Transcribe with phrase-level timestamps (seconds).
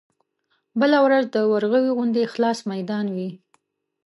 [0.79, 3.29] بله ورځ د ورغوي غوندې خلاص ميدان وي.